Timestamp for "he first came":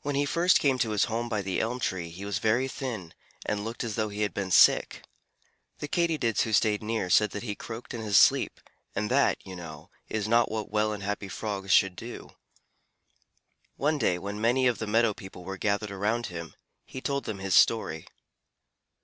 0.14-0.78